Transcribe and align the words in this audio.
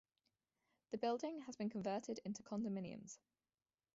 The 0.89 0.97
building 0.97 1.41
has 1.41 1.55
been 1.55 1.69
converted 1.69 2.21
into 2.25 2.41
condominiums. 2.41 3.19